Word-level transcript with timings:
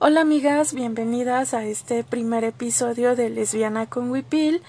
Hola 0.00 0.20
amigas, 0.20 0.74
bienvenidas 0.74 1.54
a 1.54 1.64
este 1.64 2.04
primer 2.04 2.44
episodio 2.44 3.16
de 3.16 3.30
Lesbiana 3.30 3.86
con 3.86 4.12
Wipil. 4.12 4.62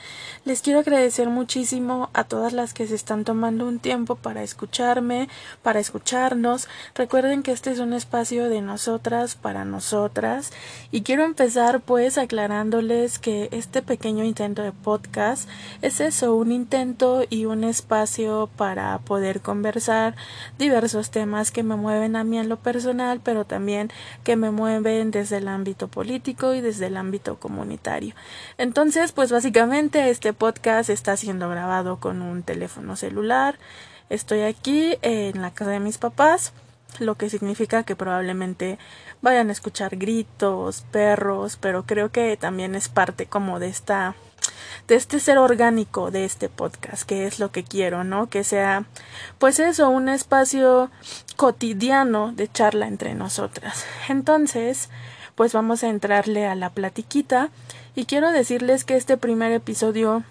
Les 0.43 0.63
quiero 0.63 0.79
agradecer 0.79 1.29
muchísimo 1.29 2.09
a 2.13 2.23
todas 2.23 2.51
las 2.51 2.73
que 2.73 2.87
se 2.87 2.95
están 2.95 3.25
tomando 3.25 3.67
un 3.67 3.77
tiempo 3.77 4.15
para 4.15 4.41
escucharme, 4.41 5.29
para 5.61 5.79
escucharnos. 5.79 6.67
Recuerden 6.95 7.43
que 7.43 7.51
este 7.51 7.69
es 7.69 7.77
un 7.77 7.93
espacio 7.93 8.49
de 8.49 8.61
nosotras 8.61 9.35
para 9.35 9.65
nosotras 9.65 10.51
y 10.89 11.01
quiero 11.03 11.25
empezar 11.25 11.81
pues 11.81 12.17
aclarándoles 12.17 13.19
que 13.19 13.49
este 13.51 13.83
pequeño 13.83 14.23
intento 14.23 14.63
de 14.63 14.71
podcast 14.71 15.47
es 15.83 15.99
eso, 15.99 16.33
un 16.33 16.51
intento 16.51 17.21
y 17.29 17.45
un 17.45 17.63
espacio 17.63 18.49
para 18.57 18.97
poder 18.97 19.41
conversar 19.41 20.15
diversos 20.57 21.11
temas 21.11 21.51
que 21.51 21.61
me 21.61 21.75
mueven 21.75 22.15
a 22.15 22.23
mí 22.23 22.39
en 22.39 22.49
lo 22.49 22.57
personal, 22.57 23.21
pero 23.23 23.45
también 23.45 23.91
que 24.23 24.35
me 24.35 24.49
mueven 24.49 25.11
desde 25.19 25.37
el 25.37 25.47
ámbito 25.47 25.87
político 25.87 26.53
y 26.53 26.61
desde 26.61 26.87
el 26.87 26.97
ámbito 26.97 27.39
comunitario. 27.39 28.15
Entonces, 28.57 29.11
pues 29.11 29.31
básicamente 29.31 30.09
este 30.09 30.33
podcast 30.33 30.89
está 30.89 31.17
siendo 31.17 31.49
grabado 31.49 31.99
con 31.99 32.21
un 32.21 32.43
teléfono 32.43 32.95
celular. 32.95 33.59
Estoy 34.09 34.41
aquí 34.41 34.97
en 35.01 35.41
la 35.41 35.51
casa 35.51 35.71
de 35.71 35.79
mis 35.79 35.97
papás, 35.97 36.53
lo 36.99 37.15
que 37.15 37.29
significa 37.29 37.83
que 37.83 37.95
probablemente 37.95 38.79
vayan 39.21 39.49
a 39.49 39.51
escuchar 39.51 39.97
gritos, 39.97 40.85
perros, 40.91 41.57
pero 41.57 41.83
creo 41.85 42.11
que 42.11 42.37
también 42.37 42.75
es 42.75 42.87
parte 42.87 43.25
como 43.25 43.59
de 43.59 43.67
esta 43.67 44.15
de 44.87 44.95
este 44.95 45.19
ser 45.19 45.37
orgánico 45.37 46.11
de 46.11 46.25
este 46.25 46.49
podcast, 46.49 47.03
que 47.03 47.25
es 47.25 47.39
lo 47.39 47.51
que 47.51 47.63
quiero, 47.63 48.03
¿no? 48.03 48.29
Que 48.29 48.43
sea, 48.43 48.85
pues 49.37 49.59
eso, 49.59 49.89
un 49.89 50.09
espacio 50.09 50.91
cotidiano 51.35 52.31
de 52.31 52.51
charla 52.51 52.87
entre 52.87 53.13
nosotras. 53.13 53.85
Entonces, 54.09 54.89
pues 55.35 55.53
vamos 55.53 55.83
a 55.83 55.89
entrarle 55.89 56.47
a 56.47 56.55
la 56.55 56.69
platiquita 56.69 57.49
y 57.95 58.05
quiero 58.05 58.31
decirles 58.31 58.83
que 58.83 58.97
este 58.97 59.17
primer 59.17 59.51
episodio 59.51 60.23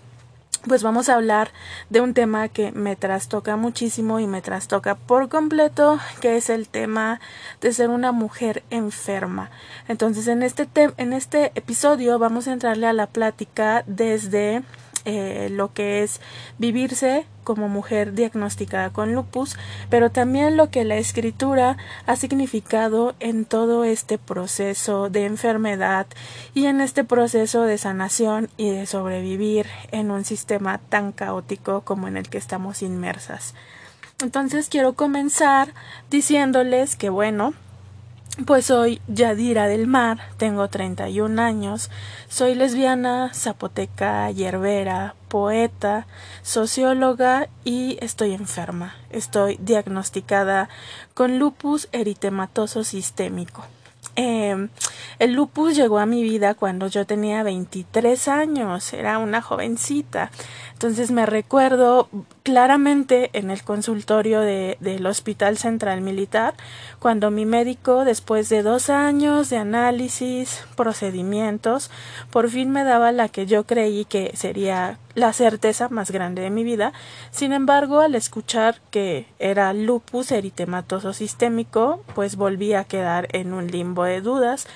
pues 0.66 0.82
vamos 0.82 1.08
a 1.08 1.14
hablar 1.14 1.50
de 1.90 2.00
un 2.00 2.14
tema 2.14 2.48
que 2.48 2.72
me 2.72 2.96
trastoca 2.96 3.56
muchísimo 3.56 4.20
y 4.20 4.26
me 4.26 4.42
trastoca 4.42 4.94
por 4.94 5.28
completo, 5.28 5.98
que 6.20 6.36
es 6.36 6.50
el 6.50 6.68
tema 6.68 7.20
de 7.60 7.72
ser 7.72 7.90
una 7.90 8.12
mujer 8.12 8.62
enferma. 8.70 9.50
Entonces, 9.88 10.26
en 10.28 10.42
este 10.42 10.68
en 10.96 11.12
este 11.12 11.52
episodio 11.54 12.18
vamos 12.18 12.48
a 12.48 12.52
entrarle 12.52 12.86
a 12.86 12.92
la 12.92 13.06
plática 13.06 13.84
desde 13.86 14.62
eh, 15.04 15.48
lo 15.50 15.72
que 15.72 16.02
es 16.02 16.20
vivirse 16.58 17.26
como 17.44 17.68
mujer 17.68 18.12
diagnosticada 18.12 18.90
con 18.90 19.14
lupus, 19.14 19.56
pero 19.88 20.10
también 20.10 20.56
lo 20.56 20.70
que 20.70 20.84
la 20.84 20.96
escritura 20.96 21.78
ha 22.06 22.16
significado 22.16 23.14
en 23.20 23.44
todo 23.46 23.84
este 23.84 24.18
proceso 24.18 25.08
de 25.08 25.24
enfermedad 25.24 26.06
y 26.52 26.66
en 26.66 26.80
este 26.80 27.04
proceso 27.04 27.62
de 27.62 27.78
sanación 27.78 28.50
y 28.56 28.70
de 28.70 28.86
sobrevivir 28.86 29.66
en 29.92 30.10
un 30.10 30.24
sistema 30.24 30.78
tan 30.90 31.12
caótico 31.12 31.80
como 31.82 32.06
en 32.06 32.16
el 32.16 32.28
que 32.28 32.38
estamos 32.38 32.82
inmersas. 32.82 33.54
Entonces 34.20 34.68
quiero 34.68 34.94
comenzar 34.94 35.72
diciéndoles 36.10 36.96
que 36.96 37.08
bueno, 37.08 37.54
pues 38.46 38.66
soy 38.66 39.00
Yadira 39.08 39.66
del 39.66 39.86
Mar, 39.86 40.18
tengo 40.36 40.68
31 40.68 41.40
años, 41.42 41.90
soy 42.28 42.54
lesbiana, 42.54 43.32
zapoteca, 43.34 44.30
yerbera, 44.30 45.14
poeta, 45.28 46.06
socióloga 46.42 47.48
y 47.64 47.98
estoy 48.00 48.34
enferma. 48.34 48.94
Estoy 49.10 49.58
diagnosticada 49.60 50.68
con 51.14 51.38
lupus 51.38 51.88
eritematoso 51.92 52.84
sistémico. 52.84 53.64
Eh, 54.16 54.68
el 55.18 55.32
lupus 55.32 55.76
llegó 55.76 55.98
a 55.98 56.06
mi 56.06 56.22
vida 56.22 56.54
cuando 56.54 56.86
yo 56.88 57.06
tenía 57.06 57.42
23 57.42 58.28
años, 58.28 58.92
era 58.92 59.18
una 59.18 59.42
jovencita. 59.42 60.30
Entonces 60.72 61.10
me 61.10 61.26
recuerdo 61.26 62.08
claramente 62.48 63.28
en 63.34 63.50
el 63.50 63.62
consultorio 63.62 64.40
de, 64.40 64.78
del 64.80 65.04
Hospital 65.06 65.58
Central 65.58 66.00
Militar, 66.00 66.54
cuando 66.98 67.30
mi 67.30 67.44
médico, 67.44 68.06
después 68.06 68.48
de 68.48 68.62
dos 68.62 68.88
años 68.88 69.50
de 69.50 69.58
análisis, 69.58 70.64
procedimientos, 70.74 71.90
por 72.30 72.48
fin 72.48 72.70
me 72.70 72.84
daba 72.84 73.12
la 73.12 73.28
que 73.28 73.44
yo 73.44 73.64
creí 73.64 74.06
que 74.06 74.34
sería 74.34 74.96
la 75.14 75.34
certeza 75.34 75.90
más 75.90 76.10
grande 76.10 76.40
de 76.40 76.48
mi 76.48 76.64
vida. 76.64 76.94
Sin 77.32 77.52
embargo, 77.52 78.00
al 78.00 78.14
escuchar 78.14 78.80
que 78.90 79.26
era 79.38 79.74
lupus 79.74 80.32
eritematoso 80.32 81.12
sistémico, 81.12 82.02
pues 82.14 82.36
volví 82.36 82.72
a 82.72 82.84
quedar 82.84 83.28
en 83.32 83.52
un 83.52 83.66
limbo 83.66 84.04
de 84.04 84.22
dudas, 84.22 84.66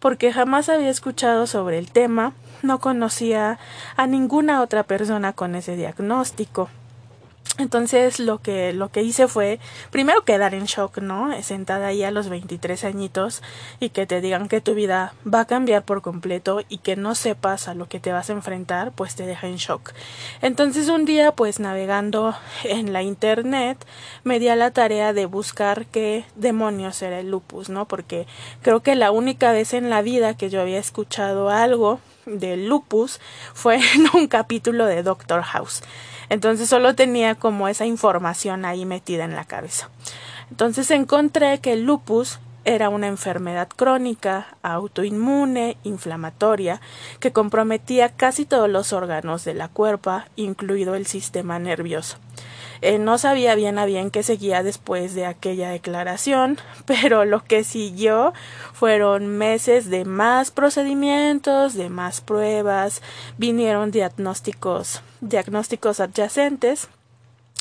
porque 0.00 0.34
jamás 0.34 0.68
había 0.68 0.90
escuchado 0.90 1.46
sobre 1.46 1.78
el 1.78 1.92
tema, 1.92 2.34
no 2.60 2.78
conocía 2.78 3.58
a 3.96 4.06
ninguna 4.06 4.60
otra 4.60 4.82
persona 4.82 5.32
con 5.32 5.54
ese 5.54 5.76
diagnóstico. 5.76 6.68
Entonces 7.58 8.18
lo 8.18 8.38
que, 8.38 8.72
lo 8.72 8.90
que 8.90 9.02
hice 9.02 9.28
fue 9.28 9.60
primero 9.90 10.24
quedar 10.24 10.54
en 10.54 10.64
shock, 10.64 10.98
¿no? 10.98 11.30
Sentada 11.42 11.88
ahí 11.88 12.02
a 12.02 12.10
los 12.10 12.30
23 12.30 12.82
añitos 12.84 13.42
y 13.78 13.90
que 13.90 14.06
te 14.06 14.22
digan 14.22 14.48
que 14.48 14.62
tu 14.62 14.74
vida 14.74 15.12
va 15.32 15.40
a 15.40 15.44
cambiar 15.44 15.82
por 15.84 16.00
completo 16.00 16.62
y 16.70 16.78
que 16.78 16.96
no 16.96 17.14
sepas 17.14 17.68
a 17.68 17.74
lo 17.74 17.88
que 17.88 18.00
te 18.00 18.10
vas 18.10 18.30
a 18.30 18.32
enfrentar, 18.32 18.92
pues 18.92 19.16
te 19.16 19.26
deja 19.26 19.48
en 19.48 19.56
shock. 19.56 19.92
Entonces 20.40 20.88
un 20.88 21.04
día, 21.04 21.32
pues 21.32 21.60
navegando 21.60 22.34
en 22.64 22.94
la 22.94 23.02
internet, 23.02 23.84
me 24.24 24.38
di 24.38 24.48
a 24.48 24.56
la 24.56 24.70
tarea 24.70 25.12
de 25.12 25.26
buscar 25.26 25.84
qué 25.86 26.24
demonios 26.36 27.02
era 27.02 27.20
el 27.20 27.30
lupus, 27.30 27.68
¿no? 27.68 27.86
Porque 27.86 28.26
creo 28.62 28.80
que 28.80 28.94
la 28.94 29.10
única 29.10 29.52
vez 29.52 29.74
en 29.74 29.90
la 29.90 30.00
vida 30.00 30.38
que 30.38 30.48
yo 30.48 30.62
había 30.62 30.78
escuchado 30.78 31.50
algo 31.50 32.00
del 32.26 32.68
lupus 32.68 33.20
fue 33.54 33.76
en 33.94 34.06
un 34.14 34.26
capítulo 34.28 34.86
de 34.86 35.02
Doctor 35.02 35.42
House. 35.42 35.82
Entonces 36.28 36.68
solo 36.68 36.94
tenía 36.94 37.34
como 37.34 37.68
esa 37.68 37.84
información 37.84 38.64
ahí 38.64 38.86
metida 38.86 39.24
en 39.24 39.34
la 39.34 39.44
cabeza. 39.44 39.90
Entonces 40.50 40.90
encontré 40.90 41.60
que 41.60 41.72
el 41.72 41.84
lupus 41.84 42.38
era 42.64 42.88
una 42.88 43.08
enfermedad 43.08 43.68
crónica, 43.68 44.56
autoinmune, 44.62 45.76
inflamatoria, 45.84 46.80
que 47.20 47.32
comprometía 47.32 48.10
casi 48.10 48.44
todos 48.44 48.68
los 48.68 48.92
órganos 48.92 49.44
de 49.44 49.54
la 49.54 49.68
cuerpa, 49.68 50.28
incluido 50.36 50.94
el 50.94 51.06
sistema 51.06 51.58
nervioso. 51.58 52.18
Eh, 52.80 52.98
no 52.98 53.16
sabía 53.16 53.54
bien 53.54 53.78
a 53.78 53.86
bien 53.86 54.10
qué 54.10 54.24
seguía 54.24 54.64
después 54.64 55.14
de 55.14 55.24
aquella 55.24 55.70
declaración, 55.70 56.58
pero 56.86 57.24
lo 57.24 57.44
que 57.44 57.62
siguió 57.62 58.32
fueron 58.72 59.28
meses 59.28 59.88
de 59.88 60.04
más 60.04 60.50
procedimientos, 60.50 61.74
de 61.74 61.88
más 61.90 62.20
pruebas, 62.20 63.02
vinieron 63.38 63.92
diagnósticos, 63.92 65.02
diagnósticos 65.20 66.00
adyacentes 66.00 66.88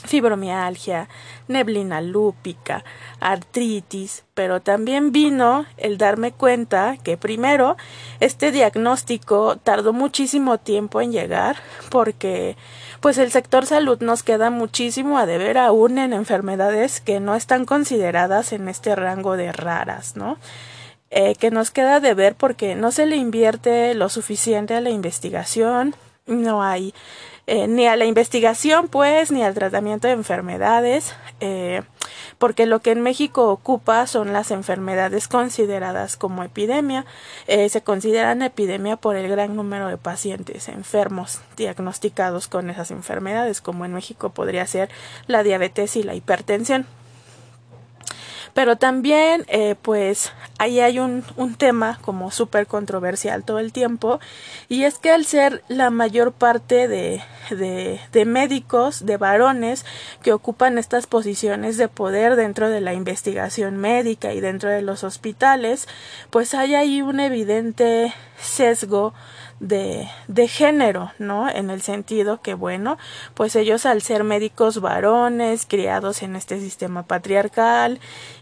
fibromialgia, 0.04 1.08
neblina 1.48 2.02
lúpica, 2.02 2.84
artritis, 3.20 4.24
pero 4.34 4.62
también 4.62 5.12
vino 5.12 5.66
el 5.78 5.98
darme 5.98 6.32
cuenta 6.32 6.98
que 7.04 7.18
primero 7.18 7.78
este 8.20 8.52
diagnóstico 8.52 9.58
tardó 9.58 9.94
muchísimo 9.94 10.58
tiempo 10.58 11.02
en 11.02 11.12
llegar 11.12 11.58
porque 11.90 12.58
pues 13.00 13.18
el 13.18 13.32
sector 13.32 13.66
salud 13.66 14.00
nos 14.02 14.24
queda 14.24 14.50
muchísimo 14.50 15.18
a 15.18 15.26
deber 15.26 15.58
aún 15.58 15.98
en 15.98 16.14
enfermedades 16.14 17.02
que 17.02 17.20
no 17.20 17.36
están 17.36 17.66
consideradas 17.66 18.54
en 18.54 18.68
este 18.68 18.96
rango 18.96 19.38
de 19.38 19.52
raras, 19.52 20.16
¿no? 20.16 20.38
Eh, 21.10 21.36
que 21.36 21.52
nos 21.52 21.72
queda 21.72 22.00
de 22.00 22.14
ver 22.14 22.36
porque 22.36 22.76
no 22.76 22.92
se 22.92 23.06
le 23.06 23.18
invierte 23.18 23.94
lo 23.96 24.08
suficiente 24.08 24.76
a 24.76 24.82
la 24.82 24.92
investigación, 24.92 25.94
no 26.26 26.64
hay 26.64 26.94
eh, 27.52 27.68
ni 27.68 27.86
a 27.86 27.98
la 27.98 28.06
investigación, 28.06 28.88
pues, 28.88 29.30
ni 29.30 29.44
al 29.44 29.54
tratamiento 29.54 30.08
de 30.08 30.14
enfermedades, 30.14 31.14
eh, 31.42 31.82
porque 32.38 32.66
lo 32.66 32.80
que 32.80 32.92
en 32.92 33.02
México 33.02 33.50
ocupa 33.50 34.08
son 34.08 34.32
las 34.32 34.52
enfermedades 34.52 35.28
consideradas 35.28 36.16
como 36.16 36.44
epidemia. 36.44 37.06
Eh, 37.48 37.68
se 37.68 37.82
consideran 37.82 38.42
epidemia 38.42 38.96
por 38.96 39.18
el 39.18 39.28
gran 39.28 39.58
número 39.58 39.90
de 39.90 39.98
pacientes 39.98 40.70
enfermos 40.70 41.42
diagnosticados 41.58 42.48
con 42.48 42.70
esas 42.70 42.90
enfermedades, 42.90 43.60
como 43.60 43.84
en 43.84 43.92
México 43.92 44.30
podría 44.30 44.66
ser 44.66 44.90
la 45.28 45.44
diabetes 45.44 45.98
y 45.98 46.04
la 46.04 46.16
hipertensión. 46.16 46.88
Pero 48.54 48.76
también, 48.76 49.46
eh, 49.48 49.76
pues, 49.82 50.34
ahí 50.58 50.80
hay 50.80 51.00
un, 51.00 51.24
un 51.38 51.56
tema 51.56 52.00
como 52.02 52.32
súper 52.32 52.68
controversial 52.68 53.44
todo 53.44 53.60
el 53.60 53.72
tiempo, 53.72 54.20
y 54.68 54.84
es 54.84 54.98
que 54.98 55.12
al 55.12 55.26
ser 55.26 55.64
la 55.68 55.90
mayor 55.90 56.32
parte 56.32 56.88
de, 56.88 57.22
de, 57.50 58.00
de 58.12 58.26
médicos, 58.26 59.06
de 59.06 59.18
varones, 59.18 59.86
que 60.22 60.34
ocupan 60.34 60.78
estas 60.78 61.08
posiciones 61.08 61.78
de 61.78 61.88
poder 61.88 62.36
dentro 62.36 62.70
de 62.70 62.82
la 62.82 62.94
investigación 62.94 63.78
médica 63.78 64.34
y 64.34 64.42
dentro 64.42 64.70
de 64.70 64.82
los 64.82 65.04
hospitales, 65.04 65.88
pues 66.30 66.54
hay 66.54 66.76
ahí 66.76 67.02
un 67.02 67.20
evidente 67.20 68.14
sesgo 68.40 69.14
de, 69.62 70.10
de 70.28 70.48
género, 70.48 71.12
¿no? 71.20 71.48
En 71.48 71.70
el 71.70 71.84
sentido 71.84 72.42
que, 72.42 72.56
bueno, 72.56 72.98
pues 73.36 73.56
ellos 73.56 73.86
al 73.86 74.02
ser 74.02 74.24
médicos 74.24 74.82
varones, 74.82 75.68
criados 75.68 76.24
en 76.24 76.36
este 76.36 76.60
sistema 76.60 77.04
patriarcal 77.04 78.00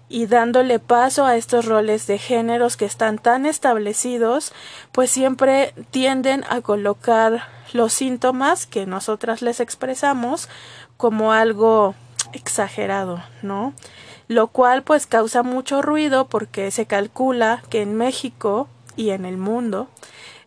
y 0.08 0.28
dándole 0.28 0.80
paso 0.80 1.26
a 1.26 1.36
estos 1.36 1.66
roles 1.66 2.08
de 2.08 2.18
géneros 2.18 2.78
que 2.78 2.86
están 2.86 3.20
tan 3.20 3.46
establecidos, 3.46 4.54
pues 4.94 5.12
siempre 5.12 5.74
tienden 5.92 6.46
a 6.50 6.62
colocar 6.62 7.44
los 7.74 7.92
síntomas 7.92 8.66
que 8.66 8.86
nosotras 8.86 9.42
les 9.42 9.60
expresamos 9.60 10.48
como 10.96 11.34
algo 11.34 11.96
exagerado, 12.32 13.22
¿no? 13.42 13.74
Lo 14.30 14.48
cual 14.48 14.84
pues 14.84 15.06
causa 15.06 15.44
mucho 15.44 15.82
ruido 15.82 16.30
porque 16.30 16.72
se 16.72 16.86
calcula 16.86 17.62
que 17.70 17.82
en 17.82 17.96
México 17.96 18.70
y 18.96 19.10
en 19.10 19.26
el 19.26 19.38
mundo 19.38 19.90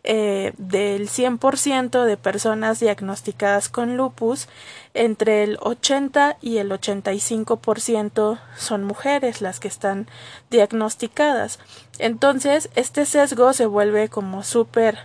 eh, 0.05 0.51
del 0.57 1.07
100% 1.07 2.03
de 2.03 2.17
personas 2.17 2.81
diagnosticadas 2.81 3.69
con 3.69 3.95
lupus, 3.95 4.49
entre 4.93 5.43
el 5.43 5.57
80 5.61 6.37
y 6.41 6.57
el 6.57 6.71
85% 6.71 8.37
son 8.57 8.83
mujeres 8.83 9.41
las 9.41 9.61
que 9.61 9.69
están 9.69 10.07
diagnosticadas. 10.49 11.59
Entonces, 11.99 12.69
este 12.75 13.05
sesgo 13.05 13.53
se 13.53 13.65
vuelve 13.65 14.09
como 14.09 14.43
súper 14.43 14.97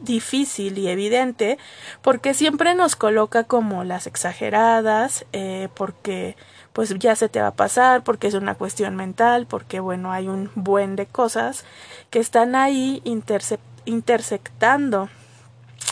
difícil 0.00 0.76
y 0.76 0.88
evidente 0.88 1.56
porque 2.02 2.34
siempre 2.34 2.74
nos 2.74 2.96
coloca 2.96 3.44
como 3.44 3.84
las 3.84 4.08
exageradas, 4.08 5.24
eh, 5.32 5.68
porque 5.74 6.36
pues 6.72 6.98
ya 6.98 7.14
se 7.14 7.28
te 7.28 7.40
va 7.40 7.48
a 7.48 7.54
pasar, 7.54 8.02
porque 8.02 8.26
es 8.26 8.34
una 8.34 8.56
cuestión 8.56 8.96
mental, 8.96 9.46
porque 9.46 9.78
bueno, 9.78 10.10
hay 10.10 10.26
un 10.26 10.50
buen 10.56 10.96
de 10.96 11.06
cosas 11.06 11.64
que 12.10 12.18
están 12.18 12.56
ahí 12.56 13.02
interceptadas 13.04 13.71
intersectando 13.84 15.08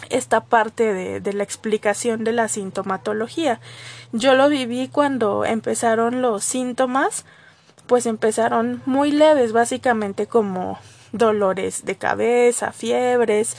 esta 0.09 0.41
parte 0.45 0.93
de, 0.93 1.21
de, 1.21 1.33
la 1.33 1.43
explicación 1.43 2.25
de 2.25 2.33
la 2.33 2.49
sintomatología. 2.49 3.61
Yo 4.13 4.35
lo 4.35 4.49
viví 4.49 4.89
cuando 4.89 5.45
empezaron 5.45 6.23
los 6.23 6.45
síntomas, 6.45 7.25
pues 7.87 8.07
empezaron 8.07 8.83
muy 8.87 9.13
leves, 9.13 9.53
básicamente 9.53 10.27
como 10.27 10.79
dolores 11.13 11.85
de 11.85 11.97
cabeza, 11.97 12.73
fiebres, 12.73 13.57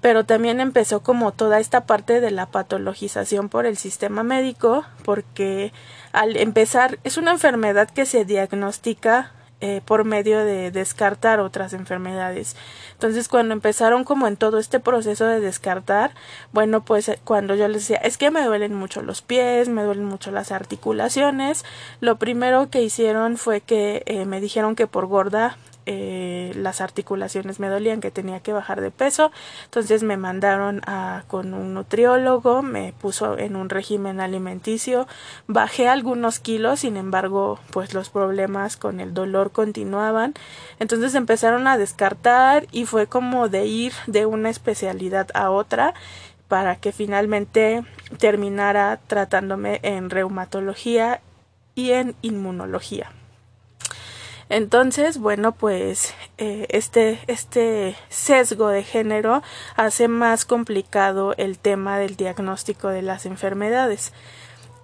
pero 0.00 0.24
también 0.24 0.60
empezó 0.60 1.02
como 1.02 1.32
toda 1.32 1.58
esta 1.58 1.84
parte 1.84 2.20
de 2.20 2.30
la 2.30 2.46
patologización 2.46 3.48
por 3.48 3.66
el 3.66 3.76
sistema 3.76 4.22
médico, 4.22 4.84
porque 5.04 5.72
al 6.12 6.36
empezar 6.36 6.98
es 7.04 7.16
una 7.16 7.32
enfermedad 7.32 7.90
que 7.90 8.06
se 8.06 8.24
diagnostica 8.24 9.32
eh, 9.60 9.80
por 9.84 10.04
medio 10.04 10.44
de 10.44 10.70
descartar 10.70 11.40
otras 11.40 11.72
enfermedades. 11.72 12.54
Entonces, 12.92 13.28
cuando 13.28 13.54
empezaron 13.54 14.04
como 14.04 14.28
en 14.28 14.36
todo 14.36 14.58
este 14.58 14.78
proceso 14.78 15.26
de 15.26 15.40
descartar, 15.40 16.12
bueno, 16.52 16.84
pues 16.84 17.08
eh, 17.08 17.18
cuando 17.24 17.56
yo 17.56 17.66
les 17.66 17.82
decía, 17.82 17.96
es 17.96 18.18
que 18.18 18.30
me 18.30 18.44
duelen 18.44 18.74
mucho 18.74 19.02
los 19.02 19.20
pies, 19.20 19.68
me 19.68 19.82
duelen 19.82 20.04
mucho 20.04 20.30
las 20.30 20.52
articulaciones, 20.52 21.64
lo 22.00 22.16
primero 22.18 22.70
que 22.70 22.82
hicieron 22.82 23.36
fue 23.36 23.60
que 23.60 24.02
eh, 24.06 24.26
me 24.26 24.40
dijeron 24.40 24.76
que 24.76 24.86
por 24.86 25.06
gorda 25.06 25.56
eh, 25.90 26.52
las 26.54 26.82
articulaciones 26.82 27.60
me 27.60 27.68
dolían, 27.68 28.02
que 28.02 28.10
tenía 28.10 28.40
que 28.40 28.52
bajar 28.52 28.82
de 28.82 28.90
peso. 28.90 29.32
Entonces 29.64 30.02
me 30.02 30.18
mandaron 30.18 30.82
a, 30.86 31.24
con 31.28 31.54
un 31.54 31.72
nutriólogo, 31.72 32.60
me 32.60 32.92
puso 32.92 33.38
en 33.38 33.56
un 33.56 33.70
régimen 33.70 34.20
alimenticio, 34.20 35.08
bajé 35.46 35.88
algunos 35.88 36.40
kilos, 36.40 36.80
sin 36.80 36.98
embargo, 36.98 37.58
pues 37.70 37.94
los 37.94 38.10
problemas 38.10 38.76
con 38.76 39.00
el 39.00 39.14
dolor 39.14 39.50
continuaban. 39.50 40.34
Entonces 40.78 41.14
empezaron 41.14 41.66
a 41.66 41.78
descartar 41.78 42.66
y 42.70 42.84
fue 42.84 43.06
como 43.06 43.48
de 43.48 43.64
ir 43.64 43.94
de 44.06 44.26
una 44.26 44.50
especialidad 44.50 45.28
a 45.32 45.50
otra 45.50 45.94
para 46.48 46.76
que 46.76 46.92
finalmente 46.92 47.82
terminara 48.18 49.00
tratándome 49.06 49.80
en 49.82 50.10
reumatología 50.10 51.22
y 51.74 51.92
en 51.92 52.14
inmunología. 52.20 53.10
Entonces, 54.50 55.18
bueno, 55.18 55.52
pues 55.52 56.14
eh, 56.38 56.66
este, 56.70 57.18
este 57.26 57.96
sesgo 58.08 58.68
de 58.68 58.82
género 58.82 59.42
hace 59.76 60.08
más 60.08 60.44
complicado 60.46 61.34
el 61.36 61.58
tema 61.58 61.98
del 61.98 62.16
diagnóstico 62.16 62.88
de 62.88 63.02
las 63.02 63.26
enfermedades. 63.26 64.12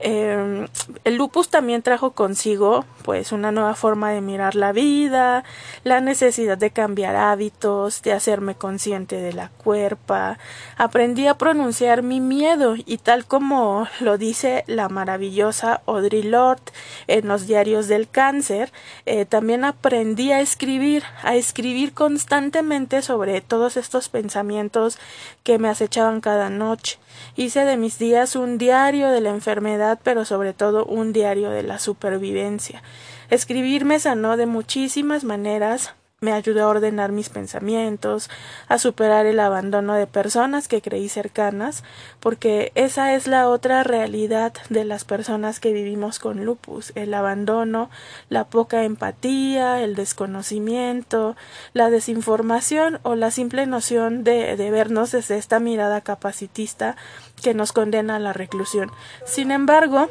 Eh, 0.01 0.67
el 1.05 1.17
lupus 1.17 1.49
también 1.49 1.83
trajo 1.83 2.11
consigo 2.13 2.85
pues 3.05 3.33
una 3.33 3.53
nueva 3.53 3.75
forma 3.75 4.11
de 4.11 4.21
mirar 4.21 4.55
la 4.55 4.73
vida, 4.73 5.45
la 5.83 6.01
necesidad 6.01 6.59
de 6.59 6.71
cambiar 6.71 7.17
hábitos, 7.17 8.03
de 8.03 8.13
hacerme 8.13 8.55
consciente 8.55 9.17
de 9.17 9.33
la 9.33 9.49
cuerpa. 9.51 10.39
Aprendí 10.77 11.27
a 11.27 11.39
pronunciar 11.39 12.03
mi 12.03 12.21
miedo 12.21 12.75
y 12.77 12.99
tal 12.99 13.27
como 13.27 13.87
lo 14.01 14.19
dice 14.19 14.65
la 14.67 14.89
maravillosa 14.89 15.83
Audre 15.87 16.23
Lorde 16.25 16.73
en 17.07 17.29
los 17.29 17.47
diarios 17.47 17.89
del 17.89 18.09
cáncer, 18.09 18.73
eh, 19.07 19.25
también 19.25 19.65
aprendí 19.65 20.33
a 20.33 20.41
escribir, 20.41 21.05
a 21.23 21.35
escribir 21.35 21.93
constantemente 21.95 23.03
sobre 23.03 23.41
todos 23.41 23.77
estos 23.77 24.09
pensamientos 24.09 24.99
que 25.43 25.59
me 25.59 25.69
acechaban 25.69 26.21
cada 26.21 26.51
noche. 26.51 26.99
Hice 27.37 27.65
de 27.65 27.77
mis 27.77 27.99
días 27.99 28.37
un 28.37 28.59
diario 28.59 29.11
de 29.11 29.21
la 29.21 29.31
enfermedad, 29.31 29.94
pero 30.03 30.25
sobre 30.25 30.53
todo 30.53 30.85
un 30.85 31.13
diario 31.13 31.51
de 31.51 31.63
la 31.63 31.79
supervivencia. 31.79 32.83
Escribir 33.31 33.85
me 33.85 33.99
sanó 33.99 34.37
de 34.37 34.47
muchísimas 34.47 35.25
maneras, 35.25 35.95
me 36.25 36.33
ayudó 36.33 36.65
a 36.65 36.69
ordenar 36.69 37.13
mis 37.13 37.29
pensamientos, 37.29 38.31
a 38.67 38.79
superar 38.79 39.27
el 39.27 39.39
abandono 39.39 39.95
de 39.95 40.07
personas 40.07 40.69
que 40.69 40.81
creí 40.81 41.09
cercanas, 41.09 41.85
porque 42.19 42.73
esa 42.75 43.15
es 43.15 43.27
la 43.27 43.49
otra 43.49 43.85
realidad 43.85 44.55
de 44.71 44.85
las 44.85 45.05
personas 45.05 45.61
que 45.61 45.73
vivimos 45.73 46.19
con 46.19 46.45
lupus, 46.45 46.93
el 46.95 47.13
abandono, 47.15 47.91
la 48.31 48.45
poca 48.45 48.85
empatía, 48.85 49.83
el 49.83 49.95
desconocimiento, 49.95 51.37
la 51.75 51.91
desinformación 51.91 53.01
o 53.03 53.15
la 53.15 53.31
simple 53.31 53.67
noción 53.67 54.25
de, 54.25 54.57
de 54.57 54.71
vernos 54.71 55.13
desde 55.13 55.37
esta 55.37 55.61
mirada 55.61 56.01
capacitista 56.01 56.97
que 57.45 57.55
nos 57.55 57.73
condena 57.73 58.17
a 58.17 58.19
la 58.19 58.33
reclusión. 58.33 58.91
Sin 59.27 59.53
embargo, 59.53 60.09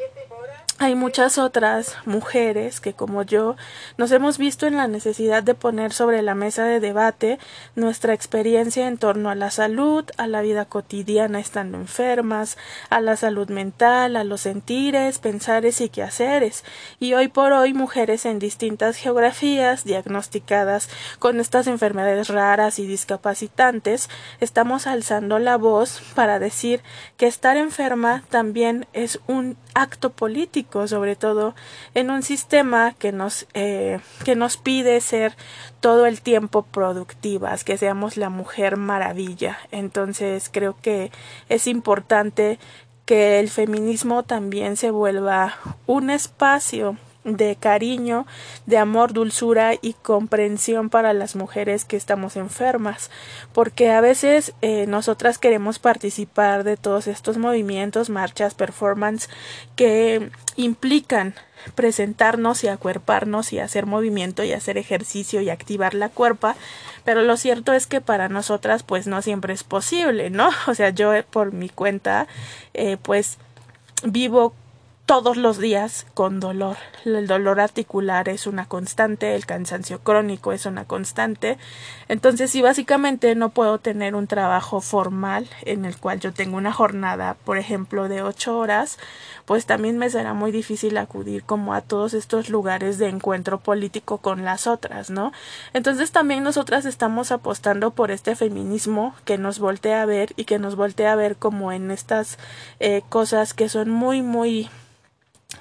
hay 0.79 0.95
muchas 0.95 1.37
otras 1.37 1.97
mujeres 2.05 2.81
que 2.81 2.93
como 2.93 3.21
yo 3.23 3.55
nos 3.97 4.11
hemos 4.11 4.37
visto 4.37 4.65
en 4.65 4.75
la 4.75 4.87
necesidad 4.87 5.43
de 5.43 5.53
poner 5.53 5.93
sobre 5.93 6.21
la 6.21 6.33
mesa 6.35 6.65
de 6.65 6.79
debate 6.79 7.37
nuestra 7.75 8.13
experiencia 8.13 8.87
en 8.87 8.97
torno 8.97 9.29
a 9.29 9.35
la 9.35 9.51
salud, 9.51 10.03
a 10.17 10.27
la 10.27 10.41
vida 10.41 10.65
cotidiana 10.65 11.39
estando 11.39 11.77
enfermas, 11.77 12.57
a 12.89 13.01
la 13.01 13.15
salud 13.15 13.49
mental, 13.49 14.15
a 14.15 14.23
los 14.23 14.41
sentires, 14.41 15.19
pensares 15.19 15.79
y 15.79 15.89
quehaceres, 15.89 16.63
y 16.99 17.13
hoy 17.13 17.27
por 17.27 17.53
hoy 17.53 17.73
mujeres 17.73 18.25
en 18.25 18.39
distintas 18.39 18.97
geografías 18.97 19.83
diagnosticadas 19.83 20.89
con 21.19 21.39
estas 21.39 21.67
enfermedades 21.67 22.29
raras 22.29 22.79
y 22.79 22.87
discapacitantes, 22.87 24.09
estamos 24.39 24.87
alzando 24.87 25.37
la 25.37 25.57
voz 25.57 26.01
para 26.15 26.39
decir 26.39 26.81
que 27.17 27.27
estar 27.27 27.57
enferma 27.57 28.23
también 28.29 28.87
es 28.93 29.19
un 29.27 29.55
acto 29.73 30.11
político, 30.11 30.87
sobre 30.87 31.15
todo 31.15 31.55
en 31.93 32.09
un 32.09 32.23
sistema 32.23 32.93
que 32.93 33.11
nos, 33.11 33.47
eh, 33.53 33.99
que 34.23 34.35
nos 34.35 34.57
pide 34.57 34.99
ser 35.01 35.35
todo 35.79 36.05
el 36.05 36.21
tiempo 36.21 36.63
productivas, 36.63 37.63
que 37.63 37.77
seamos 37.77 38.17
la 38.17 38.29
mujer 38.29 38.77
maravilla. 38.77 39.57
Entonces 39.71 40.49
creo 40.51 40.75
que 40.81 41.11
es 41.49 41.67
importante 41.67 42.59
que 43.05 43.39
el 43.39 43.49
feminismo 43.49 44.23
también 44.23 44.77
se 44.77 44.91
vuelva 44.91 45.55
un 45.85 46.09
espacio 46.09 46.97
de 47.23 47.55
cariño, 47.55 48.25
de 48.65 48.77
amor, 48.77 49.13
dulzura 49.13 49.73
y 49.81 49.93
comprensión 49.93 50.89
para 50.89 51.13
las 51.13 51.35
mujeres 51.35 51.85
que 51.85 51.97
estamos 51.97 52.35
enfermas, 52.35 53.09
porque 53.53 53.91
a 53.91 54.01
veces 54.01 54.53
eh, 54.61 54.85
nosotras 54.87 55.37
queremos 55.37 55.79
participar 55.79 56.63
de 56.63 56.77
todos 56.77 57.07
estos 57.07 57.37
movimientos, 57.37 58.09
marchas, 58.09 58.53
performance 58.53 59.29
que 59.75 60.29
implican 60.55 61.33
presentarnos 61.75 62.63
y 62.63 62.67
acuerparnos 62.67 63.53
y 63.53 63.59
hacer 63.59 63.85
movimiento 63.85 64.43
y 64.43 64.53
hacer 64.53 64.77
ejercicio 64.77 65.41
y 65.41 65.49
activar 65.49 65.93
la 65.93 66.09
cuerpa, 66.09 66.55
pero 67.05 67.21
lo 67.21 67.37
cierto 67.37 67.73
es 67.73 67.87
que 67.87 68.01
para 68.01 68.29
nosotras 68.29 68.83
pues 68.83 69.07
no 69.07 69.21
siempre 69.21 69.53
es 69.53 69.63
posible, 69.63 70.29
¿no? 70.29 70.49
O 70.67 70.75
sea, 70.75 70.89
yo 70.89 71.11
por 71.29 71.53
mi 71.53 71.69
cuenta 71.69 72.27
eh, 72.73 72.97
pues 73.01 73.37
vivo 74.03 74.53
todos 75.05 75.35
los 75.35 75.57
días 75.57 76.05
con 76.13 76.39
dolor. 76.39 76.77
El 77.03 77.27
dolor 77.27 77.59
articular 77.59 78.29
es 78.29 78.47
una 78.47 78.65
constante, 78.65 79.35
el 79.35 79.45
cansancio 79.45 79.99
crónico 79.99 80.53
es 80.53 80.65
una 80.65 80.85
constante. 80.85 81.57
Entonces, 82.07 82.51
si 82.51 82.61
básicamente 82.61 83.35
no 83.35 83.49
puedo 83.49 83.79
tener 83.79 84.15
un 84.15 84.27
trabajo 84.27 84.79
formal 84.79 85.49
en 85.63 85.83
el 85.83 85.97
cual 85.97 86.21
yo 86.21 86.31
tengo 86.31 86.55
una 86.55 86.71
jornada, 86.71 87.35
por 87.43 87.57
ejemplo, 87.57 88.07
de 88.07 88.21
ocho 88.21 88.57
horas, 88.57 88.97
pues 89.45 89.65
también 89.65 89.97
me 89.97 90.09
será 90.09 90.33
muy 90.33 90.53
difícil 90.53 90.97
acudir 90.97 91.43
como 91.43 91.73
a 91.73 91.81
todos 91.81 92.13
estos 92.13 92.49
lugares 92.49 92.97
de 92.97 93.09
encuentro 93.09 93.59
político 93.59 94.19
con 94.19 94.45
las 94.45 94.67
otras, 94.67 95.09
¿no? 95.09 95.33
Entonces 95.73 96.11
también 96.13 96.43
nosotras 96.43 96.85
estamos 96.85 97.33
apostando 97.33 97.91
por 97.91 98.09
este 98.09 98.37
feminismo 98.37 99.13
que 99.25 99.37
nos 99.37 99.59
voltea 99.59 100.01
a 100.01 100.05
ver 100.05 100.31
y 100.37 100.45
que 100.45 100.59
nos 100.59 100.77
voltea 100.77 101.11
a 101.11 101.17
ver 101.17 101.35
como 101.35 101.73
en 101.73 101.91
estas 101.91 102.37
eh, 102.79 103.01
cosas 103.09 103.53
que 103.53 103.67
son 103.67 103.89
muy, 103.89 104.21
muy 104.21 104.69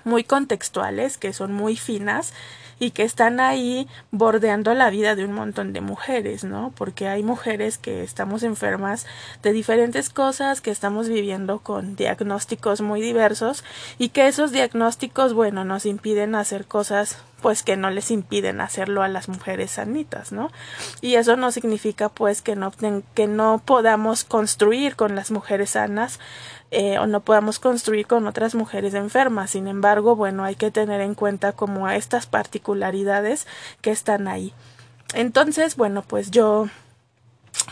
muy 0.05 0.25
contextuales, 0.25 1.19
que 1.19 1.33
son 1.33 1.53
muy 1.53 1.77
finas 1.77 2.33
y 2.79 2.91
que 2.91 3.05
están 3.05 3.39
ahí 3.39 3.87
bordeando 4.11 4.75
la 4.75 4.91
vida 4.91 5.15
de 5.15 5.25
un 5.25 5.33
montón 5.33 5.73
de 5.73 5.81
mujeres, 5.81 6.43
¿no? 6.43 6.73
Porque 6.77 7.07
hay 7.07 7.23
mujeres 7.23 7.79
que 7.79 8.03
estamos 8.03 8.43
enfermas 8.43 9.07
de 9.43 9.53
diferentes 9.53 10.11
cosas, 10.11 10.61
que 10.61 10.73
estamos 10.73 11.09
viviendo 11.09 11.61
con 11.61 11.95
diagnósticos 11.95 12.81
muy 12.81 13.01
diversos 13.01 13.63
y 13.99 14.09
que 14.09 14.27
esos 14.27 14.51
diagnósticos, 14.51 15.33
bueno, 15.33 15.65
nos 15.65 15.87
impiden 15.87 16.35
hacer 16.35 16.65
cosas 16.65 17.19
pues 17.43 17.63
que 17.63 17.77
no 17.77 17.91
les 17.91 18.11
impiden 18.11 18.61
hacerlo 18.61 19.03
a 19.03 19.09
las 19.09 19.29
mujeres 19.29 19.73
sanitas, 19.73 20.33
¿no? 20.33 20.51
Y 21.03 21.17
eso 21.17 21.37
no 21.37 21.53
significa 21.53 22.09
pues 22.09 22.41
que 22.41 22.57
no, 22.57 22.73
que 23.15 23.27
no 23.27 23.61
podamos 23.65 24.25
construir 24.25 24.97
con 24.97 25.15
las 25.17 25.31
mujeres 25.31 25.71
sanas 25.71 26.21
eh, 26.71 26.99
o 26.99 27.07
no 27.07 27.21
podamos 27.21 27.59
construir 27.59 28.07
con 28.07 28.27
otras 28.27 28.55
mujeres 28.55 28.95
enfermas. 28.95 29.51
Sin 29.51 29.67
embargo, 29.67 30.17
bueno, 30.17 30.45
hay 30.45 30.55
que 30.55 30.71
tener 30.71 31.03
en 31.03 31.15
cuenta 31.15 31.53
como 31.53 31.91
estas 31.91 32.27
particularidades 32.27 33.47
que 33.83 33.91
están 33.91 34.29
ahí. 34.29 34.55
Entonces, 35.13 35.77
bueno, 35.77 36.01
pues 36.01 36.31
yo 36.31 36.69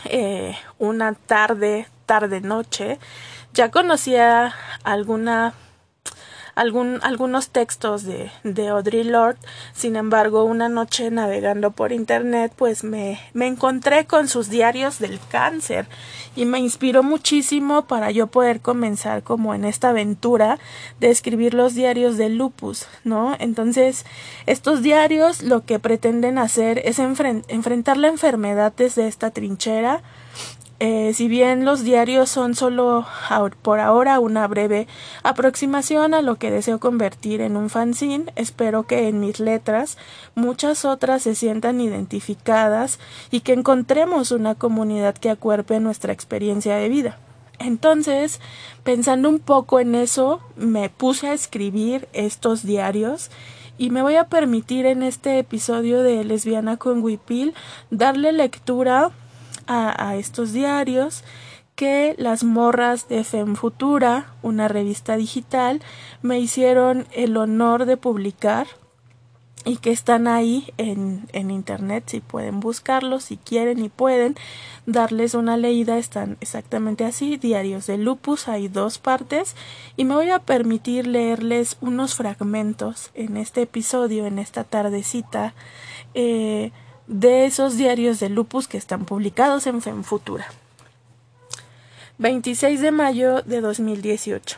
eh, 0.05 0.55
una 0.77 1.13
tarde, 1.13 1.87
tarde 2.05 2.41
noche, 2.41 2.99
ya 3.53 3.71
conocía 3.71 4.53
alguna 4.83 5.53
algún, 6.55 6.99
algunos 7.03 7.49
textos 7.49 8.03
de, 8.03 8.31
de 8.43 8.67
Audre 8.69 9.03
Lorde. 9.03 9.39
Sin 9.73 9.95
embargo, 9.95 10.43
una 10.43 10.69
noche 10.69 11.11
navegando 11.11 11.71
por 11.71 11.91
internet, 11.91 12.53
pues 12.55 12.83
me, 12.83 13.19
me 13.33 13.47
encontré 13.47 14.05
con 14.05 14.27
sus 14.27 14.49
diarios 14.49 14.99
del 14.99 15.19
cáncer 15.29 15.87
y 16.35 16.45
me 16.45 16.59
inspiró 16.59 17.03
muchísimo 17.03 17.85
para 17.85 18.11
yo 18.11 18.27
poder 18.27 18.61
comenzar 18.61 19.23
como 19.23 19.53
en 19.53 19.65
esta 19.65 19.89
aventura 19.89 20.59
de 20.99 21.09
escribir 21.09 21.53
los 21.53 21.73
diarios 21.73 22.17
de 22.17 22.29
lupus, 22.29 22.87
¿no? 23.03 23.35
Entonces, 23.39 24.05
estos 24.45 24.81
diarios 24.81 25.43
lo 25.43 25.65
que 25.65 25.79
pretenden 25.79 26.37
hacer 26.37 26.81
es 26.85 26.99
enfrentar 26.99 27.97
la 27.97 28.07
enfermedad 28.07 28.73
desde 28.75 29.07
esta 29.07 29.31
trinchera, 29.31 30.01
eh, 30.83 31.13
si 31.13 31.27
bien 31.27 31.63
los 31.63 31.83
diarios 31.83 32.27
son 32.27 32.55
solo 32.55 33.05
por 33.61 33.79
ahora 33.79 34.19
una 34.19 34.47
breve 34.47 34.87
aproximación 35.21 36.15
a 36.15 36.23
lo 36.23 36.37
que 36.37 36.49
deseo 36.49 36.79
convertir 36.79 37.41
en 37.41 37.55
un 37.55 37.69
fanzine, 37.69 38.33
espero 38.35 38.87
que 38.87 39.07
en 39.07 39.19
mis 39.19 39.39
letras 39.39 39.99
muchas 40.33 40.83
otras 40.83 41.21
se 41.21 41.35
sientan 41.35 41.81
identificadas 41.81 42.97
y 43.29 43.41
que 43.41 43.53
encontremos 43.53 44.31
una 44.31 44.55
comunidad 44.55 45.13
que 45.13 45.29
acuerpe 45.29 45.79
nuestra 45.79 46.13
experiencia 46.13 46.77
de 46.77 46.89
vida. 46.89 47.19
Entonces, 47.59 48.39
pensando 48.83 49.29
un 49.29 49.37
poco 49.37 49.79
en 49.79 49.93
eso, 49.93 50.41
me 50.55 50.89
puse 50.89 51.27
a 51.27 51.33
escribir 51.33 52.07
estos 52.11 52.65
diarios 52.65 53.29
y 53.77 53.91
me 53.91 54.01
voy 54.01 54.15
a 54.15 54.29
permitir 54.29 54.87
en 54.87 55.03
este 55.03 55.37
episodio 55.37 56.01
de 56.01 56.23
Lesbiana 56.23 56.77
con 56.77 57.03
Wipil 57.03 57.53
darle 57.91 58.31
lectura 58.31 59.11
a, 59.71 60.15
estos 60.15 60.53
diarios 60.53 61.23
que 61.75 62.15
las 62.17 62.43
morras 62.43 63.07
de 63.07 63.23
Fem 63.23 63.55
Futura, 63.55 64.33
una 64.41 64.67
revista 64.67 65.15
digital, 65.15 65.81
me 66.21 66.39
hicieron 66.39 67.07
el 67.13 67.37
honor 67.37 67.85
de 67.85 67.97
publicar 67.97 68.67
y 69.63 69.77
que 69.77 69.91
están 69.91 70.27
ahí 70.27 70.73
en, 70.77 71.27
en 71.33 71.51
internet. 71.51 72.03
Si 72.07 72.19
pueden 72.19 72.59
buscarlos, 72.59 73.25
si 73.25 73.37
quieren 73.37 73.83
y 73.83 73.89
pueden 73.89 74.35
darles 74.85 75.33
una 75.33 75.55
leída, 75.55 75.97
están 75.97 76.37
exactamente 76.41 77.05
así, 77.05 77.37
diarios 77.37 77.87
de 77.87 77.97
lupus, 77.97 78.47
hay 78.47 78.67
dos 78.67 78.97
partes. 78.97 79.55
Y 79.95 80.05
me 80.05 80.15
voy 80.15 80.29
a 80.29 80.39
permitir 80.39 81.07
leerles 81.07 81.77
unos 81.81 82.15
fragmentos 82.15 83.11
en 83.13 83.37
este 83.37 83.61
episodio, 83.61 84.25
en 84.25 84.39
esta 84.39 84.63
tardecita, 84.63 85.53
eh, 86.13 86.71
de 87.07 87.45
esos 87.45 87.77
diarios 87.77 88.19
de 88.19 88.29
lupus 88.29 88.67
que 88.67 88.77
están 88.77 89.05
publicados 89.05 89.67
en 89.67 89.81
Femfutura. 89.81 90.47
26 92.17 92.81
de 92.81 92.91
mayo 92.91 93.41
de 93.41 93.61
2018. 93.61 94.57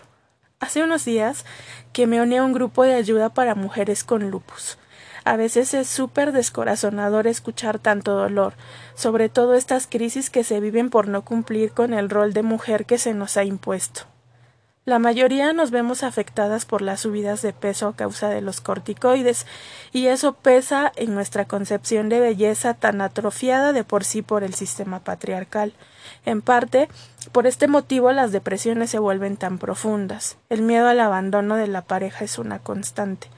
Hace 0.60 0.84
unos 0.84 1.06
días 1.06 1.46
que 1.94 2.08
me 2.08 2.22
uní 2.22 2.38
a 2.38 2.44
un 2.44 2.54
grupo 2.54 2.84
de 2.84 2.94
ayuda 2.94 3.30
para 3.30 3.56
mujeres 3.56 4.04
con 4.04 4.30
lupus. 4.30 4.78
A 5.26 5.38
veces 5.38 5.74
es 5.74 5.88
súper 5.88 6.34
descorazonador 6.34 7.28
escuchar 7.28 7.80
tanto 7.80 8.12
dolor, 8.14 8.54
sobre 8.96 9.30
todo 9.30 9.54
estas 9.54 9.88
crisis 9.88 10.30
que 10.30 10.44
se 10.44 10.60
viven 10.60 10.90
por 10.90 11.08
no 11.08 11.24
cumplir 11.24 11.72
con 11.72 11.94
el 11.94 12.10
rol 12.10 12.34
de 12.34 12.44
mujer 12.44 12.86
que 12.86 12.98
se 12.98 13.14
nos 13.14 13.38
ha 13.38 13.46
impuesto. 13.46 14.13
La 14.86 15.00
mayoría 15.00 15.54
nos 15.54 15.72
vemos 15.72 16.04
afectadas 16.04 16.66
por 16.66 16.82
las 16.82 17.00
subidas 17.00 17.42
de 17.42 17.54
peso 17.54 17.88
a 17.88 17.96
causa 17.96 18.28
de 18.28 18.42
los 18.42 18.60
corticoides, 18.60 19.46
y 19.94 20.08
eso 20.08 20.34
pesa 20.34 20.92
en 20.98 21.16
nuestra 21.16 21.46
concepción 21.46 22.10
de 22.10 22.20
belleza 22.20 22.74
tan 22.74 23.00
atrofiada 23.00 23.72
de 23.72 23.86
por 23.86 24.04
sí 24.04 24.22
por 24.22 24.44
el 24.44 24.54
sistema 24.54 25.00
patriarcal. 25.00 25.72
En 26.26 26.42
parte, 26.42 26.90
por 27.32 27.48
este 27.48 27.70
motivo 27.70 28.12
las 28.12 28.34
depresiones 28.34 28.90
se 28.90 29.00
vuelven 29.00 29.38
tan 29.38 29.58
profundas. 29.58 30.36
El 30.50 30.64
miedo 30.64 30.90
al 30.90 31.00
abandono 31.00 31.56
de 31.56 31.68
la 31.68 31.84
pareja 31.84 32.26
es 32.26 32.38
una 32.38 32.60
constante 32.60 33.30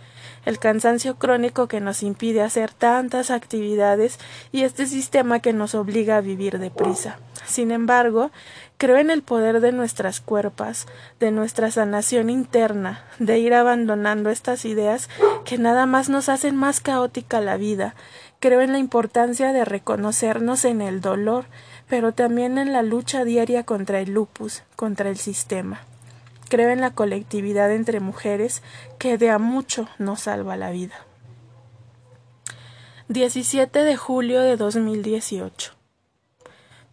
el 0.46 0.60
cansancio 0.60 1.16
crónico 1.16 1.68
que 1.68 1.82
nos 1.82 2.04
impide 2.04 2.42
hacer 2.42 2.72
tantas 2.72 3.32
actividades 3.32 4.20
y 4.52 4.62
este 4.62 4.86
sistema 4.86 5.40
que 5.40 5.54
nos 5.54 5.76
obliga 5.76 6.18
a 6.18 6.22
vivir 6.22 6.60
deprisa. 6.60 7.18
Sin 7.46 7.72
embargo, 7.72 8.32
creo 8.78 8.98
en 8.98 9.10
el 9.10 9.22
poder 9.22 9.62
de 9.62 9.72
nuestras 9.72 10.20
cuerpas, 10.20 10.88
de 11.20 11.32
nuestra 11.32 11.72
sanación 11.72 12.30
interna, 12.30 13.04
de 13.20 13.40
ir 13.40 13.54
abandonando 13.54 14.30
estas 14.30 14.66
ideas 14.66 15.10
que 15.44 15.58
nada 15.58 15.86
más 15.86 16.10
nos 16.10 16.30
hacen 16.30 16.56
más 16.56 16.82
caótica 16.82 17.42
la 17.42 17.58
vida. 17.58 17.96
Creo 18.40 18.62
en 18.62 18.74
la 18.74 18.80
importancia 18.80 19.54
de 19.54 19.66
reconocernos 19.66 20.66
en 20.66 20.82
el 20.82 21.02
dolor, 21.02 21.46
pero 21.88 22.14
también 22.14 22.58
en 22.58 22.74
la 22.74 22.82
lucha 22.82 23.24
diaria 23.24 23.64
contra 23.64 24.00
el 24.00 24.12
lupus, 24.12 24.64
contra 24.76 25.10
el 25.10 25.18
sistema. 25.18 25.82
Creo 26.50 26.70
en 26.70 26.82
la 26.82 26.92
colectividad 26.92 27.72
entre 27.72 28.00
mujeres 28.00 28.62
que 29.00 29.18
de 29.18 29.32
a 29.32 29.40
mucho 29.40 29.88
nos 29.98 30.22
salva 30.22 30.58
la 30.58 30.72
vida. 30.72 30.96
17 33.08 33.84
de 33.84 33.96
julio 33.98 34.42
de 34.42 34.58
2018. 34.58 35.75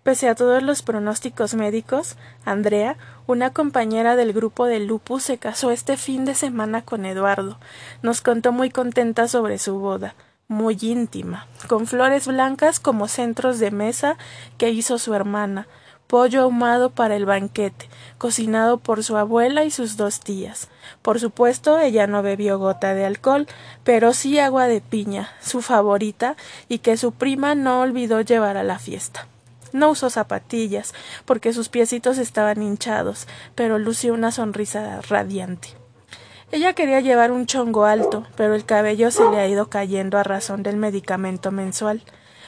Pese 0.02 0.28
a 0.28 0.34
todos 0.34 0.64
los 0.64 0.82
pronósticos 0.82 1.54
médicos, 1.54 2.16
Andrea, 2.44 2.96
una 3.28 3.50
compañera 3.50 4.16
del 4.16 4.32
grupo 4.32 4.66
de 4.66 4.80
Lupus, 4.80 5.22
se 5.22 5.38
casó 5.38 5.70
este 5.70 5.96
fin 5.96 6.24
de 6.24 6.34
semana 6.34 6.82
con 6.82 7.06
Eduardo. 7.06 7.60
Nos 8.02 8.20
contó 8.20 8.50
muy 8.50 8.70
contenta 8.70 9.28
sobre 9.28 9.58
su 9.58 9.78
boda, 9.78 10.16
muy 10.48 10.76
íntima, 10.80 11.46
con 11.68 11.86
flores 11.86 12.26
blancas 12.26 12.80
como 12.80 13.06
centros 13.06 13.60
de 13.60 13.70
mesa 13.70 14.16
que 14.58 14.70
hizo 14.70 14.98
su 14.98 15.14
hermana, 15.14 15.68
pollo 16.08 16.42
ahumado 16.42 16.90
para 16.90 17.14
el 17.14 17.24
banquete, 17.24 17.88
cocinado 18.18 18.78
por 18.78 19.04
su 19.04 19.16
abuela 19.16 19.64
y 19.64 19.70
sus 19.70 19.96
dos 19.96 20.18
tías. 20.18 20.68
Por 21.02 21.20
supuesto, 21.20 21.78
ella 21.78 22.08
no 22.08 22.24
bebió 22.24 22.58
gota 22.58 22.92
de 22.94 23.04
alcohol, 23.04 23.46
pero 23.84 24.14
sí 24.14 24.40
agua 24.40 24.66
de 24.66 24.80
piña, 24.80 25.30
su 25.40 25.62
favorita, 25.62 26.34
y 26.68 26.80
que 26.80 26.96
su 26.96 27.12
prima 27.12 27.54
no 27.54 27.80
olvidó 27.82 28.20
llevar 28.20 28.56
a 28.56 28.64
la 28.64 28.80
fiesta. 28.80 29.28
No 29.72 29.90
usó 29.90 30.10
zapatillas, 30.10 30.94
porque 31.24 31.52
sus 31.52 31.68
piecitos 31.68 32.18
estaban 32.18 32.62
hinchados, 32.62 33.26
pero 33.54 33.78
lució 33.78 34.14
una 34.14 34.30
sonrisa 34.30 35.00
radiante. 35.08 35.68
Ella 36.50 36.74
quería 36.74 37.00
llevar 37.00 37.32
un 37.32 37.46
chongo 37.46 37.86
alto, 37.86 38.26
pero 38.36 38.54
el 38.54 38.64
cabello 38.64 39.10
se 39.10 39.28
le 39.30 39.38
ha 39.38 39.48
ido 39.48 39.70
cayendo 39.70 40.18
a 40.18 40.22
razón 40.22 40.62
del 40.62 40.76
medicamento 40.76 41.50
mensual 41.50 42.02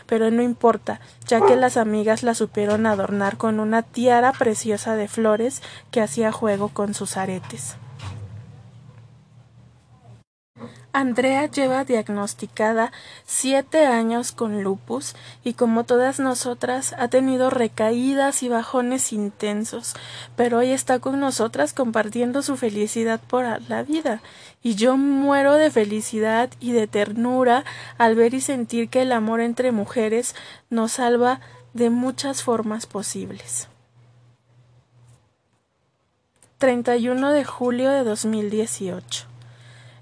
pero 0.07 0.31
no 0.31 0.43
importa, 0.43 1.01
ya 1.27 1.41
que 1.45 1.57
las 1.57 1.77
amigas 1.77 2.23
la 2.23 2.35
supieron 2.35 2.87
adornar 2.87 3.37
con 3.37 3.61
una 3.61 3.83
tiara 3.83 4.33
preciosa 4.33 4.97
de 4.97 5.09
flores 5.09 5.63
que 5.91 6.01
hacía 6.01 6.33
juego 6.33 6.69
con 6.69 6.95
sus 6.95 7.17
aretes. 7.17 7.77
Andrea 10.95 11.51
lleva 11.51 11.83
diagnosticada 11.83 12.93
siete 13.27 13.85
años 13.85 14.31
con 14.31 14.63
lupus 14.63 15.17
y 15.43 15.55
como 15.55 15.83
todas 15.83 16.21
nosotras 16.21 16.95
ha 16.97 17.09
tenido 17.09 17.51
recaídas 17.51 18.45
y 18.45 18.49
bajones 18.49 19.13
intensos, 19.13 19.95
pero 20.37 20.59
hoy 20.59 20.71
está 20.71 21.01
con 21.01 21.19
nosotras 21.19 21.73
compartiendo 21.73 22.43
su 22.43 22.57
felicidad 22.57 23.21
por 23.21 23.45
la 23.69 23.83
vida 23.83 24.23
y 24.63 24.77
yo 24.77 24.97
muero 24.97 25.55
de 25.55 25.73
felicidad 25.73 26.49
y 26.61 26.71
de 26.71 26.87
ternura 26.87 27.65
al 27.99 28.15
ver 28.15 28.33
y 28.33 28.41
sentir 28.41 28.89
que 28.89 29.03
el 29.03 29.11
amor 29.11 29.41
entre 29.41 29.73
mujeres 29.73 30.37
nos 30.71 30.93
salva 30.93 31.41
de 31.73 31.91
muchas 31.91 32.45
formas 32.45 32.87
posibles. 32.87 33.67
31 36.59 37.33
de 37.33 37.45
julio 37.45 37.91
de 37.91 38.05
2018 38.05 39.34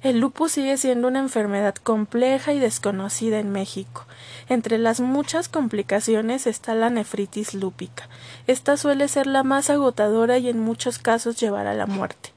el 0.02 0.18
lupus 0.18 0.52
sigue 0.52 0.76
siendo 0.76 1.08
una 1.08 1.20
enfermedad 1.20 1.76
compleja 1.76 2.52
y 2.52 2.58
desconocida 2.58 3.38
en 3.38 3.52
México. 3.52 4.04
Entre 4.48 4.78
las 4.78 5.00
muchas 5.00 5.48
complicaciones 5.48 6.46
está 6.46 6.74
la 6.74 6.90
nefritis 6.90 7.54
lúpica. 7.54 8.08
Esta 8.46 8.76
suele 8.76 9.06
ser 9.06 9.26
la 9.26 9.44
más 9.44 9.70
agotadora 9.70 10.38
y 10.38 10.48
en 10.48 10.58
muchos 10.58 10.98
casos 10.98 11.40
llevar 11.40 11.66
a 11.66 11.74
la 11.74 11.86
muerte. 11.86 12.31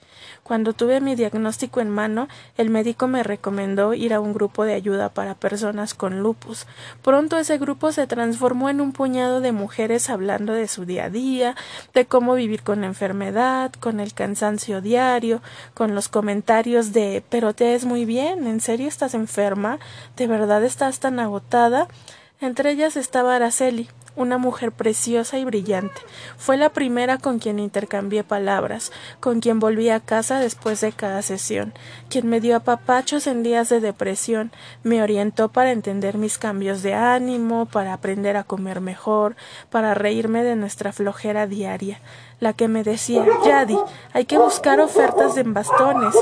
Cuando 0.45 0.73
tuve 0.73 1.01
mi 1.01 1.15
diagnóstico 1.15 1.81
en 1.81 1.89
mano, 1.89 2.27
el 2.55 2.69
médico 2.69 3.07
me 3.07 3.23
recomendó 3.23 3.95
ir 3.95 4.13
a 4.13 4.19
un 4.19 4.31
grupo 4.31 4.63
de 4.63 4.75
ayuda 4.75 5.09
para 5.09 5.33
personas 5.33 5.95
con 5.95 6.19
lupus. 6.19 6.67
Pronto 7.01 7.39
ese 7.39 7.57
grupo 7.57 7.91
se 7.91 8.05
transformó 8.05 8.69
en 8.69 8.79
un 8.79 8.91
puñado 8.91 9.41
de 9.41 9.51
mujeres 9.51 10.07
hablando 10.07 10.53
de 10.53 10.67
su 10.67 10.85
día 10.85 11.05
a 11.05 11.09
día, 11.09 11.55
de 11.95 12.05
cómo 12.05 12.35
vivir 12.35 12.61
con 12.61 12.81
la 12.81 12.85
enfermedad, 12.85 13.71
con 13.79 13.99
el 13.99 14.13
cansancio 14.13 14.81
diario, 14.81 15.41
con 15.73 15.95
los 15.95 16.09
comentarios 16.09 16.93
de 16.93 17.23
pero 17.27 17.55
te 17.55 17.73
es 17.73 17.85
muy 17.85 18.05
bien, 18.05 18.45
¿en 18.45 18.61
serio 18.61 18.87
estás 18.87 19.15
enferma? 19.15 19.79
¿De 20.15 20.27
verdad 20.27 20.63
estás 20.63 20.99
tan 20.99 21.19
agotada? 21.19 21.87
Entre 22.39 22.69
ellas 22.69 22.97
estaba 22.97 23.35
Araceli, 23.35 23.89
una 24.15 24.37
mujer 24.37 24.71
preciosa 24.71 25.37
y 25.37 25.45
brillante. 25.45 26.01
Fue 26.37 26.57
la 26.57 26.69
primera 26.69 27.17
con 27.17 27.39
quien 27.39 27.59
intercambié 27.59 28.23
palabras, 28.23 28.91
con 29.19 29.39
quien 29.39 29.59
volví 29.59 29.89
a 29.89 29.99
casa 29.99 30.39
después 30.39 30.81
de 30.81 30.91
cada 30.91 31.21
sesión, 31.21 31.73
quien 32.09 32.27
me 32.27 32.39
dio 32.39 32.55
apapachos 32.55 33.27
en 33.27 33.43
días 33.43 33.69
de 33.69 33.79
depresión, 33.79 34.51
me 34.83 35.01
orientó 35.01 35.49
para 35.49 35.71
entender 35.71 36.17
mis 36.17 36.37
cambios 36.37 36.83
de 36.83 36.93
ánimo, 36.93 37.65
para 37.65 37.93
aprender 37.93 38.37
a 38.37 38.43
comer 38.43 38.81
mejor, 38.81 39.35
para 39.69 39.93
reírme 39.93 40.43
de 40.43 40.55
nuestra 40.55 40.91
flojera 40.91 41.47
diaria, 41.47 41.99
la 42.39 42.53
que 42.53 42.67
me 42.67 42.83
decía 42.83 43.25
Yadi, 43.45 43.77
hay 44.13 44.25
que 44.25 44.37
buscar 44.37 44.79
ofertas 44.79 45.35
de 45.35 45.43
bastones. 45.43 46.15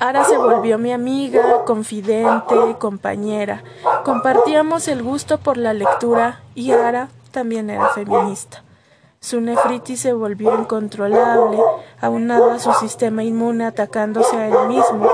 Ara 0.00 0.24
se 0.24 0.36
volvió 0.36 0.78
mi 0.78 0.92
amiga, 0.92 1.64
confidente, 1.64 2.54
compañera. 2.78 3.64
Compartíamos 4.04 4.86
el 4.86 5.02
gusto 5.02 5.38
por 5.38 5.56
la 5.56 5.72
lectura 5.72 6.40
y 6.54 6.70
Ara 6.70 7.08
también 7.32 7.68
era 7.68 7.88
feminista. 7.88 8.62
Su 9.18 9.40
nefritis 9.40 9.98
se 9.98 10.12
volvió 10.12 10.56
incontrolable, 10.56 11.58
aunado 12.00 12.52
a 12.52 12.60
su 12.60 12.72
sistema 12.74 13.24
inmune 13.24 13.64
atacándose 13.64 14.36
a 14.36 14.46
él 14.46 14.68
mismo. 14.68 15.08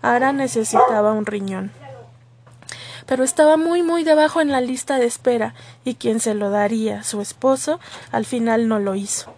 Ara 0.00 0.32
necesitaba 0.32 1.12
un 1.12 1.26
riñón. 1.26 1.70
Pero 3.04 3.24
estaba 3.24 3.58
muy 3.58 3.82
muy 3.82 4.04
debajo 4.04 4.40
en 4.40 4.52
la 4.52 4.62
lista 4.62 4.96
de 4.96 5.04
espera, 5.04 5.54
y 5.84 5.96
quien 5.96 6.18
se 6.18 6.32
lo 6.32 6.48
daría, 6.48 7.02
su 7.02 7.20
esposo, 7.20 7.78
al 8.10 8.24
final 8.24 8.68
no 8.68 8.78
lo 8.78 8.94
hizo. 8.94 9.30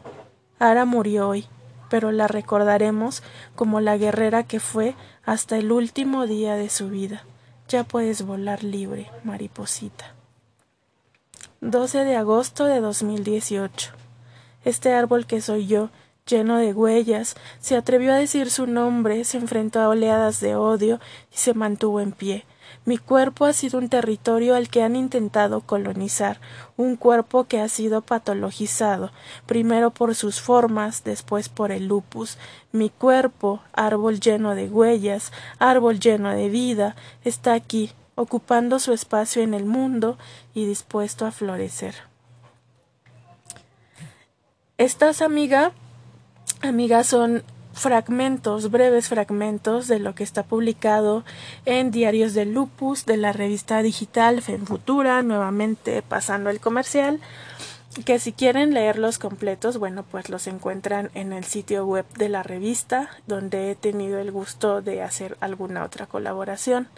Ara 0.61 0.85
murió 0.85 1.29
hoy 1.29 1.49
pero 1.93 2.11
la 2.11 2.27
recordaremos 2.27 3.23
como 3.55 3.83
la 3.83 3.99
guerrera 3.99 4.45
que 4.45 4.61
fue 4.61 4.95
hasta 5.25 5.59
el 5.59 5.71
último 5.71 6.27
día 6.27 6.57
de 6.57 6.71
su 6.71 6.89
vida. 6.89 7.23
Ya 7.69 7.85
puedes 7.85 8.23
volar 8.23 8.65
libre, 8.65 9.11
mariposita. 9.25 10.15
12 11.61 12.07
de 12.07 12.17
agosto 12.17 12.65
de 12.65 12.81
2018. 12.81 13.91
Este 14.65 14.95
árbol 14.95 15.27
que 15.27 15.43
soy 15.43 15.67
yo, 15.67 15.91
lleno 16.27 16.57
de 16.57 16.73
huellas, 16.73 17.37
se 17.61 17.77
atrevió 17.77 18.15
a 18.15 18.17
decir 18.17 18.51
su 18.51 18.67
nombre, 18.67 19.25
se 19.25 19.37
enfrentó 19.37 19.81
a 19.81 19.91
oleadas 19.91 20.41
de 20.41 20.57
odio 20.57 20.99
y 21.31 21.37
se 21.37 21.53
mantuvo 21.53 22.01
en 22.01 22.13
pie. 22.13 22.47
Mi 22.85 22.99
cuerpo 22.99 23.45
ha 23.45 23.53
sido 23.53 23.79
un 23.79 23.89
territorio 23.89 24.55
al 24.55 24.69
que 24.69 24.83
han 24.83 24.97
intentado 24.97 25.61
colonizar, 25.61 26.41
un 26.77 26.97
cuerpo 26.97 27.45
que 27.45 27.61
ha 27.61 27.69
sido 27.69 28.03
patologizado, 28.03 29.13
primero 29.47 29.91
por 29.91 30.15
sus 30.15 30.41
formas, 30.41 31.05
después 31.05 31.49
por 31.49 31.73
el 31.73 31.87
lupus. 31.87 32.39
Mi 32.73 32.91
cuerpo, 32.91 33.61
árbol 33.73 34.21
lleno 34.21 34.55
de 34.55 34.69
huellas, 34.69 35.33
árbol 35.59 36.01
lleno 36.01 36.31
de 36.31 36.49
vida, 36.49 36.97
está 37.25 37.55
aquí, 37.55 37.93
ocupando 38.15 38.79
su 38.79 38.93
espacio 38.93 39.43
en 39.43 39.55
el 39.55 39.65
mundo 39.65 40.19
y 40.55 40.67
dispuesto 40.67 41.27
a 41.27 41.33
florecer. 41.33 41.95
Estas 44.79 45.23
amiga, 45.23 45.73
amigas 46.63 47.07
son 47.07 47.45
fragmentos, 47.73 48.71
breves 48.71 49.09
fragmentos 49.09 49.89
de 49.89 49.99
lo 49.99 50.15
que 50.15 50.25
está 50.25 50.43
publicado 50.43 51.25
en 51.65 51.91
Diarios 51.91 52.35
de 52.35 52.47
Lupus, 52.47 53.07
de 53.07 53.17
la 53.17 53.33
revista 53.33 53.83
digital 53.83 54.43
Futura, 54.43 55.23
nuevamente 55.23 56.03
pasando 56.03 56.51
el 56.51 56.61
comercial, 56.61 57.21
que 58.05 58.19
si 58.19 58.33
quieren 58.33 58.73
leerlos 58.73 59.19
completos, 59.19 59.79
bueno, 59.79 60.05
pues 60.11 60.31
los 60.31 60.47
encuentran 60.47 61.11
en 61.15 61.33
el 61.33 61.45
sitio 61.45 61.85
web 61.87 62.07
de 62.17 62.29
la 62.29 62.43
revista, 62.43 63.11
donde 63.27 63.71
he 63.71 63.75
tenido 63.75 64.19
el 64.19 64.33
gusto 64.33 64.81
de 64.81 65.03
hacer 65.03 65.37
alguna 65.41 65.85
otra 65.85 66.07
colaboración. 66.07 66.89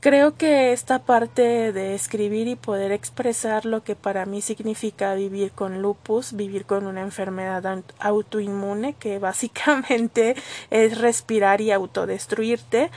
Creo 0.00 0.34
que 0.34 0.72
esta 0.72 1.00
parte 1.00 1.72
de 1.74 1.94
escribir 1.94 2.48
y 2.48 2.56
poder 2.56 2.90
expresar 2.90 3.66
lo 3.66 3.84
que 3.84 3.94
para 3.94 4.24
mí 4.24 4.40
significa 4.40 5.14
vivir 5.14 5.52
con 5.52 5.82
lupus, 5.82 6.32
vivir 6.32 6.64
con 6.64 6.86
una 6.86 7.02
enfermedad 7.02 7.82
autoinmune 7.98 8.94
que 8.94 9.18
básicamente 9.20 10.36
es 10.70 10.96
respirar 10.98 11.60
y 11.60 11.70
autodestruirte, 11.70 12.90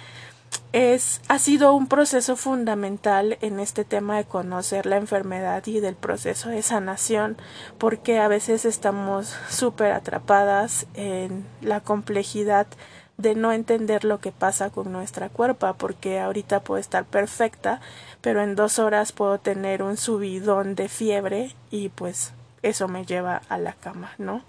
es, 0.72 1.20
ha 1.28 1.40
sido 1.40 1.74
un 1.74 1.88
proceso 1.88 2.38
fundamental 2.38 3.38
en 3.42 3.60
este 3.60 3.84
tema 3.84 4.16
de 4.18 4.24
conocer 4.24 4.86
la 4.86 4.96
enfermedad 4.96 5.66
y 5.68 5.82
del 5.82 5.96
proceso 5.96 6.50
de 6.50 6.62
sanación, 6.62 7.36
porque 7.78 8.20
a 8.20 8.30
veces 8.30 8.64
estamos 8.64 9.36
súper 9.50 9.92
atrapadas 9.92 10.88
en 10.94 11.46
la 11.62 11.82
complejidad 11.82 12.68
de 13.18 13.36
no 13.36 13.52
entender 13.52 14.04
lo 14.04 14.20
que 14.20 14.32
pasa 14.32 14.70
con 14.70 14.92
nuestra 14.92 15.30
cuerpa, 15.30 15.74
porque 15.74 16.20
ahorita 16.20 16.62
puedo 16.62 16.80
estar 16.80 17.06
perfecta, 17.06 17.80
pero 18.22 18.42
en 18.42 18.56
dos 18.56 18.80
horas 18.80 19.12
puedo 19.12 19.40
tener 19.40 19.84
un 19.84 19.98
subidón 19.98 20.76
de 20.76 20.90
fiebre 20.90 21.56
y 21.70 21.90
pues 21.90 22.34
eso 22.64 22.88
me 22.88 23.06
lleva 23.06 23.42
a 23.50 23.58
la 23.58 23.74
cama, 23.74 24.12
¿no? 24.18 24.44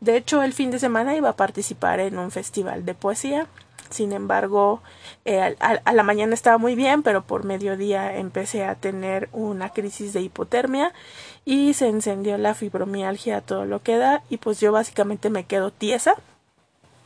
De 0.00 0.16
hecho, 0.16 0.42
el 0.42 0.52
fin 0.52 0.70
de 0.70 0.78
semana 0.78 1.16
iba 1.16 1.30
a 1.30 1.36
participar 1.36 2.00
en 2.00 2.18
un 2.18 2.30
festival 2.30 2.84
de 2.84 2.94
poesía. 2.94 3.46
Sin 3.88 4.12
embargo, 4.12 4.82
eh, 5.24 5.56
a, 5.60 5.92
la 5.92 6.02
mañana 6.02 6.34
estaba 6.34 6.58
muy 6.58 6.74
bien, 6.74 7.02
pero 7.02 7.22
por 7.22 7.44
mediodía 7.44 8.16
empecé 8.16 8.64
a 8.64 8.74
tener 8.74 9.28
una 9.32 9.70
crisis 9.70 10.12
de 10.12 10.22
hipotermia 10.22 10.92
y 11.44 11.72
se 11.74 11.88
encendió 11.88 12.36
la 12.36 12.54
fibromialgia 12.54 13.38
a 13.38 13.40
todo 13.40 13.64
lo 13.64 13.82
que 13.82 13.96
da 13.96 14.22
y 14.28 14.38
pues 14.38 14.60
yo 14.60 14.72
básicamente 14.72 15.30
me 15.30 15.44
quedo 15.44 15.70
tiesa 15.70 16.16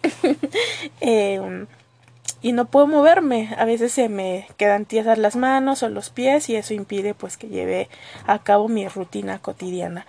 Em, 1.00 1.66
y 2.42 2.52
no 2.52 2.66
puedo 2.66 2.86
moverme. 2.86 3.54
A 3.58 3.64
veces 3.64 3.92
se 3.92 4.08
me 4.08 4.46
quedan 4.56 4.86
tiesas 4.86 5.18
las 5.18 5.36
manos 5.36 5.82
o 5.82 5.88
los 5.88 6.10
pies 6.10 6.48
y 6.48 6.56
eso 6.56 6.74
impide 6.74 7.14
pues 7.14 7.36
que 7.36 7.48
lleve 7.48 7.88
a 8.26 8.38
cabo 8.40 8.68
mi 8.68 8.88
rutina 8.88 9.38
cotidiana. 9.38 10.06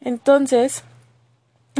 Entonces, 0.00 0.84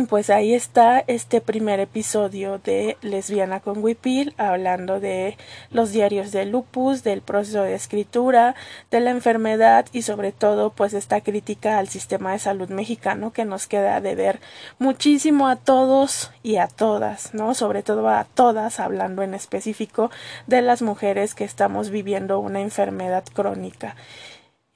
pues 0.04 0.28
ahí 0.28 0.52
está 0.52 1.02
este 1.06 1.40
primer 1.40 1.80
episodio 1.80 2.59
de 2.59 2.98
Lesbiana 3.00 3.61
con 3.61 3.82
Wipil, 3.82 4.35
hablando 4.37 5.00
de 5.00 5.38
los 5.70 5.90
diarios 5.90 6.32
de 6.32 6.44
lupus, 6.44 7.02
del 7.02 7.22
proceso 7.22 7.62
de 7.62 7.74
escritura, 7.74 8.54
de 8.90 9.00
la 9.00 9.11
enfermedad 9.11 9.87
y 9.92 10.02
sobre 10.02 10.32
todo 10.32 10.68
pues 10.68 10.92
esta 10.92 11.22
crítica 11.22 11.78
al 11.78 11.88
sistema 11.88 12.32
de 12.32 12.38
salud 12.38 12.68
mexicano 12.68 13.32
que 13.32 13.46
nos 13.46 13.66
queda 13.66 14.02
de 14.02 14.14
ver 14.14 14.40
muchísimo 14.78 15.48
a 15.48 15.56
todos 15.56 16.30
y 16.42 16.56
a 16.56 16.68
todas, 16.68 17.32
¿no? 17.32 17.54
Sobre 17.54 17.82
todo 17.82 18.06
a 18.11 18.24
todas, 18.24 18.80
hablando 18.80 19.22
en 19.22 19.32
específico 19.32 20.11
de 20.46 20.61
las 20.61 20.82
mujeres 20.82 21.35
que 21.35 21.44
estamos 21.44 21.88
viviendo 21.88 22.38
una 22.38 22.61
enfermedad 22.61 23.24
crónica. 23.32 23.96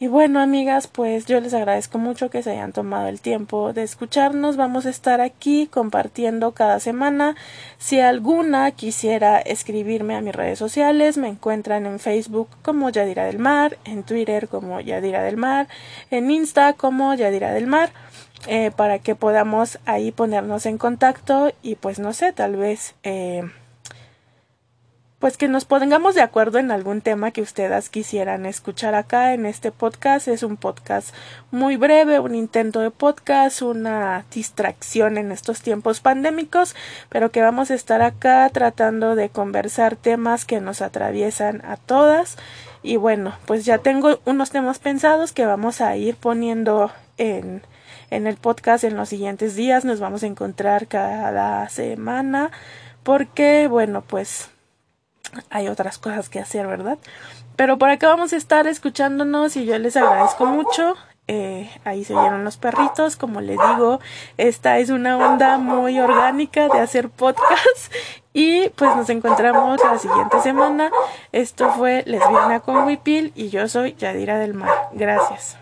Y 0.02 0.08
bueno, 0.08 0.40
amigas, 0.40 0.86
pues 0.86 1.26
yo 1.26 1.42
les 1.42 1.52
agradezco 1.52 1.98
mucho 1.98 2.30
que 2.30 2.42
se 2.42 2.52
hayan 2.52 2.72
tomado 2.72 3.08
el 3.08 3.20
tiempo 3.20 3.74
de 3.74 3.82
escucharnos. 3.82 4.56
Vamos 4.56 4.86
a 4.86 4.88
estar 4.88 5.20
aquí 5.20 5.66
compartiendo 5.66 6.52
cada 6.52 6.80
semana. 6.80 7.36
Si 7.76 8.00
alguna 8.00 8.70
quisiera 8.70 9.38
escribirme 9.40 10.16
a 10.16 10.22
mis 10.22 10.34
redes 10.34 10.58
sociales, 10.58 11.18
me 11.18 11.28
encuentran 11.28 11.84
en 11.84 11.98
Facebook 11.98 12.48
como 12.62 12.88
Yadira 12.88 13.26
del 13.26 13.38
Mar, 13.38 13.76
en 13.84 14.02
Twitter 14.02 14.48
como 14.48 14.80
Yadira 14.80 15.22
del 15.22 15.36
Mar, 15.36 15.68
en 16.10 16.30
Insta 16.30 16.72
como 16.72 17.12
Yadira 17.12 17.52
del 17.52 17.66
Mar. 17.66 17.90
Eh, 18.46 18.70
para 18.74 19.00
que 19.00 19.14
podamos 19.14 19.78
ahí 19.84 20.12
ponernos 20.12 20.64
en 20.64 20.78
contacto 20.78 21.52
y 21.60 21.74
pues 21.74 21.98
no 21.98 22.14
sé, 22.14 22.32
tal 22.32 22.56
vez 22.56 22.94
eh, 23.02 23.42
pues 25.20 25.36
que 25.36 25.48
nos 25.48 25.66
pongamos 25.66 26.14
de 26.14 26.22
acuerdo 26.22 26.58
en 26.58 26.70
algún 26.70 27.02
tema 27.02 27.30
que 27.30 27.42
ustedes 27.42 27.90
quisieran 27.90 28.46
escuchar 28.46 28.94
acá 28.94 29.34
en 29.34 29.44
este 29.44 29.70
podcast. 29.70 30.28
Es 30.28 30.42
un 30.42 30.56
podcast 30.56 31.14
muy 31.50 31.76
breve, 31.76 32.18
un 32.20 32.34
intento 32.34 32.80
de 32.80 32.90
podcast, 32.90 33.60
una 33.60 34.24
distracción 34.32 35.18
en 35.18 35.30
estos 35.30 35.60
tiempos 35.60 36.00
pandémicos, 36.00 36.74
pero 37.10 37.30
que 37.30 37.42
vamos 37.42 37.70
a 37.70 37.74
estar 37.74 38.00
acá 38.00 38.48
tratando 38.50 39.14
de 39.14 39.28
conversar 39.28 39.94
temas 39.94 40.46
que 40.46 40.62
nos 40.62 40.80
atraviesan 40.80 41.62
a 41.66 41.76
todas. 41.76 42.38
Y 42.82 42.96
bueno, 42.96 43.34
pues 43.44 43.66
ya 43.66 43.76
tengo 43.76 44.20
unos 44.24 44.50
temas 44.50 44.78
pensados 44.78 45.32
que 45.32 45.44
vamos 45.44 45.82
a 45.82 45.98
ir 45.98 46.16
poniendo 46.16 46.90
en, 47.18 47.60
en 48.08 48.26
el 48.26 48.38
podcast 48.38 48.84
en 48.84 48.96
los 48.96 49.10
siguientes 49.10 49.54
días. 49.54 49.84
Nos 49.84 50.00
vamos 50.00 50.22
a 50.22 50.28
encontrar 50.28 50.86
cada 50.86 51.68
semana 51.68 52.50
porque, 53.02 53.66
bueno, 53.68 54.00
pues 54.00 54.48
hay 55.50 55.68
otras 55.68 55.98
cosas 55.98 56.28
que 56.28 56.40
hacer, 56.40 56.66
¿verdad? 56.66 56.98
Pero 57.56 57.78
por 57.78 57.90
acá 57.90 58.08
vamos 58.08 58.32
a 58.32 58.36
estar 58.36 58.66
escuchándonos 58.66 59.56
y 59.56 59.66
yo 59.66 59.78
les 59.78 59.96
agradezco 59.96 60.46
mucho. 60.46 60.96
Eh, 61.32 61.70
ahí 61.84 62.02
se 62.02 62.12
vieron 62.12 62.42
los 62.42 62.56
perritos, 62.56 63.14
como 63.14 63.40
les 63.40 63.56
digo, 63.56 64.00
esta 64.36 64.78
es 64.78 64.90
una 64.90 65.16
onda 65.16 65.58
muy 65.58 66.00
orgánica 66.00 66.66
de 66.68 66.80
hacer 66.80 67.08
podcast 67.08 67.94
y 68.32 68.70
pues 68.70 68.96
nos 68.96 69.08
encontramos 69.10 69.80
la 69.84 69.96
siguiente 69.98 70.40
semana. 70.40 70.90
Esto 71.30 71.70
fue 71.70 72.02
Lesbiana 72.06 72.58
con 72.58 72.84
Wipil 72.84 73.32
y 73.36 73.48
yo 73.48 73.68
soy 73.68 73.94
Yadira 73.94 74.38
del 74.38 74.54
Mar. 74.54 74.88
Gracias. 74.92 75.59